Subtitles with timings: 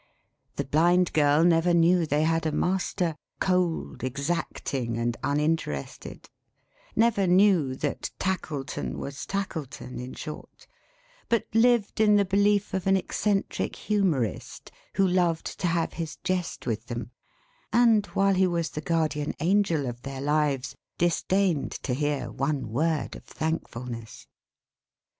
[0.55, 6.27] The Blind Girl never knew they had a master, cold, exacting and uninterested:
[6.95, 10.65] never knew that Tackleton was Tackleton in short;
[11.29, 16.65] but lived in the belief of an eccentric humourist who loved to have his jest
[16.65, 17.11] with them;
[17.71, 23.15] and while he was the Guardian Angel of their lives, disdained to hear one word
[23.15, 24.25] of thankfulness.